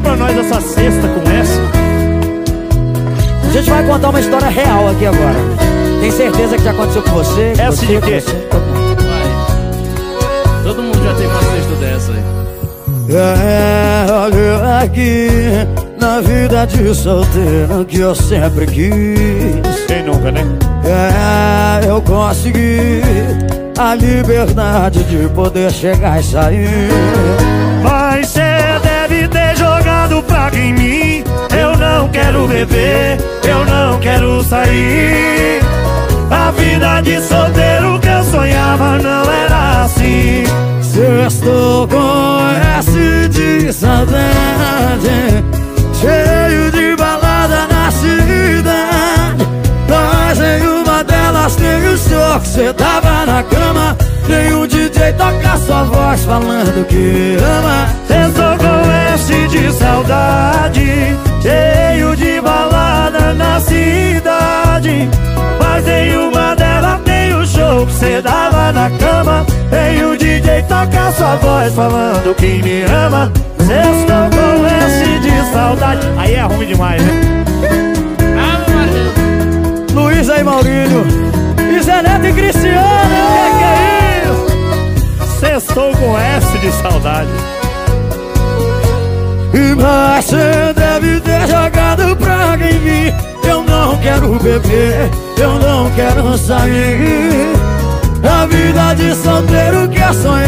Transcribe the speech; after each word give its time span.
pra 0.00 0.16
nós 0.16 0.36
essa 0.36 0.60
cesta 0.60 1.08
com 1.08 1.30
essa. 1.30 1.60
A 3.48 3.52
gente 3.52 3.70
vai 3.70 3.86
contar 3.86 4.10
uma 4.10 4.20
história 4.20 4.48
real 4.48 4.88
aqui 4.88 5.06
agora. 5.06 5.38
Tem 6.00 6.10
certeza 6.10 6.56
que 6.56 6.64
já 6.64 6.70
aconteceu 6.72 7.02
com 7.02 7.10
você? 7.10 7.52
Essa 7.58 7.72
você, 7.72 7.86
de 7.86 8.00
quê? 8.00 8.22
Todo 10.62 10.82
mundo. 10.82 10.98
Vai. 10.98 11.08
Já 11.08 11.14
tem 11.14 11.26
uma 11.26 11.40
cesta 11.42 11.74
dessa 11.76 12.12
aí. 12.12 12.24
É, 13.10 14.06
olha 14.10 14.80
aqui, 14.82 15.28
na 16.00 16.20
vida 16.20 16.66
de 16.66 16.94
solteiro 16.94 17.84
que 17.86 18.00
eu 18.00 18.14
sempre 18.14 18.66
quis. 18.66 19.84
Quem 19.86 20.02
nunca, 20.04 20.32
né? 20.32 20.42
É, 20.84 21.88
eu 21.88 22.00
consegui 22.02 23.02
a 23.78 23.94
liberdade 23.94 25.04
de 25.04 25.28
poder 25.28 25.70
chegar 25.70 26.20
e 26.20 26.22
sair. 26.22 26.88
Ter 27.82 28.03
em 30.56 30.72
mim. 30.72 31.24
Eu 31.56 31.76
não 31.76 32.08
quero 32.08 32.46
beber, 32.46 33.18
eu 33.46 33.64
não 33.64 33.98
quero 34.00 34.42
sair. 34.44 35.60
A 36.30 36.50
vida 36.50 37.00
de 37.02 37.20
solteiro 37.20 37.98
que 38.00 38.08
eu 38.08 38.24
sonhava 38.24 38.98
não 38.98 39.22
era 39.30 39.84
assim. 39.84 40.44
Se 40.82 40.98
eu 40.98 41.26
estou 41.26 41.88
com 41.88 42.38
S 42.78 43.28
de 43.28 43.72
saudade, 43.72 45.44
cheio 46.00 46.70
de 46.70 46.96
balada 46.96 47.66
na 47.68 47.90
cidade. 47.90 49.48
Mas 49.88 50.40
em 50.40 50.66
uma 50.66 51.04
delas 51.04 51.56
tem 51.56 51.88
o 51.88 51.98
senhor 51.98 52.40
que 52.40 52.48
cê 52.48 52.72
tava 52.72 53.26
na 53.26 53.42
cama. 53.42 53.96
Tem 54.26 54.54
um 54.54 54.66
DJ 54.66 55.12
toca 55.12 55.58
sua 55.58 55.84
voz 55.84 56.24
falando 56.24 56.86
que 56.86 57.36
ama. 57.40 57.88
Eu 58.08 58.32
tô 58.32 58.63
voz 71.36 71.74
falando 71.74 72.34
que 72.34 72.62
me 72.62 72.82
ama. 72.82 73.32
Estou 73.60 74.30
com 74.30 74.66
S 74.66 75.18
de 75.20 75.52
saudade. 75.52 76.06
Aí 76.16 76.34
é 76.34 76.42
ruim 76.42 76.66
demais, 76.66 77.02
né? 77.02 77.44
Luiz 79.92 80.28
aí, 80.28 80.42
Maurílio. 80.42 81.06
E 81.58 81.82
Zé 81.82 82.02
Neto 82.02 82.26
e 82.26 82.32
Cristiano. 82.32 82.74
Que 83.32 83.58
que 83.58 83.64
é 83.64 84.24
isso? 85.54 85.74
Com 85.74 86.18
S 86.18 86.58
de 86.58 86.72
saudade. 86.72 87.28
E 89.54 89.72
você 89.72 90.74
deve 90.74 91.20
ter 91.20 91.46
jogado 91.46 92.16
praga 92.16 92.68
em 92.68 92.80
mim 92.80 93.14
Eu 93.46 93.62
não 93.62 93.96
quero 93.98 94.36
beber, 94.40 95.08
eu 95.38 95.52
não 95.60 95.88
quero 95.92 96.36
sair 96.36 97.52
A 98.24 98.46
vida 98.46 98.94
de 98.94 99.14
solteiro 99.14 99.88
que 99.88 100.00
sonhava 100.12 100.34
não 100.34 100.43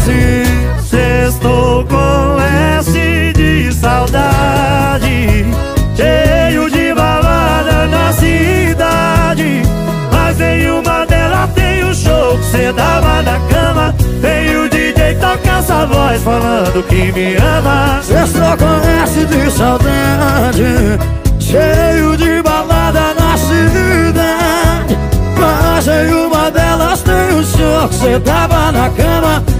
assim 0.00 0.80
Sextou 0.82 1.84
com 1.84 2.40
S 2.78 3.32
de 3.34 3.72
saudade. 3.72 5.46
Cheio 5.94 6.70
de 6.70 6.94
balada 6.94 7.86
na 7.86 8.12
cidade. 8.12 9.62
Mas 10.10 10.40
em 10.40 10.70
uma 10.70 11.06
delas 11.06 11.50
tem 11.54 11.84
o 11.84 11.94
show 11.94 12.36
que 12.38 12.44
cê 12.44 12.72
dava 12.72 13.22
na 13.22 13.38
cama. 13.48 13.94
Tem 14.20 14.56
o 14.56 14.68
DJ 14.68 15.14
toca 15.16 15.58
essa 15.58 15.86
voz 15.86 16.22
falando 16.22 16.82
que 16.88 17.12
me 17.12 17.36
ama. 17.36 18.00
Sextou 18.02 18.56
com 18.56 19.02
S 19.04 19.26
de 19.26 19.50
saudade. 19.50 20.98
Cheio 21.38 22.16
de 22.16 22.42
balada 22.42 23.14
na 23.14 23.36
cidade. 23.36 24.98
Mas 25.38 25.86
em 25.86 26.12
uma 26.14 26.50
delas 26.50 27.02
tem 27.02 27.38
o 27.38 27.44
show 27.44 27.88
que 27.88 27.94
cê 27.94 28.20
tava 28.20 28.72
na 28.72 28.90
cama 28.90 29.59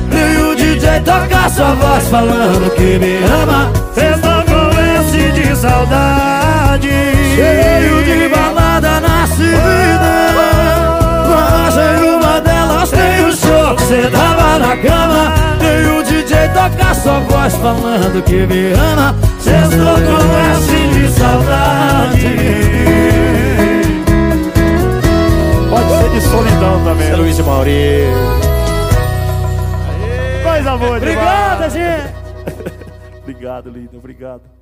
DJ 0.81 1.01
toca 1.01 1.49
sua 1.51 1.75
voz 1.75 2.09
falando 2.09 2.71
que 2.75 2.99
me 2.99 3.19
ama. 3.43 3.71
Sextou 3.93 4.43
com 4.45 4.71
S 4.81 5.33
de 5.33 5.55
saudade. 5.55 6.89
Cheio 7.35 8.03
de 8.03 8.29
balada 8.35 8.99
na 9.01 9.27
cidade. 9.27 10.41
Mas 11.29 11.77
em 11.77 12.17
uma 12.17 12.41
delas 12.41 12.91
tem 12.91 13.27
o 13.27 13.37
show 13.37 13.77
que 13.77 13.83
cê 13.83 14.11
tava 14.11 14.59
na 14.59 14.75
cama. 14.79 15.35
Tem 15.59 15.99
o 15.99 16.03
DJ 16.03 16.49
toca 16.49 16.95
sua 16.95 17.21
voz 17.21 17.55
falando 17.57 18.23
que 18.25 18.47
me 18.47 18.73
ama. 18.73 19.15
Sextou 19.39 19.97
com 19.97 20.35
S 20.55 20.67
de 20.95 21.13
saudade. 21.13 22.41
Pode 25.69 25.89
ser 25.89 26.09
de 26.09 26.21
solidão 26.23 26.83
também 26.85 27.15
Luiz 27.17 27.39
Maurício 27.41 28.51
Coisa 30.51 30.77
boa 30.77 30.99
demais 30.99 31.61
Obrigado, 31.61 31.71
gente! 31.71 33.21
Obrigado, 33.23 33.71
linda, 33.71 33.97
obrigado 33.97 34.60